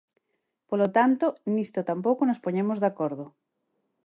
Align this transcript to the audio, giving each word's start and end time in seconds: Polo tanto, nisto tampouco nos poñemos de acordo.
Polo 0.69 0.87
tanto, 0.97 1.25
nisto 1.55 1.87
tampouco 1.89 2.21
nos 2.25 2.41
poñemos 2.45 2.77
de 2.79 2.87
acordo. 2.91 3.25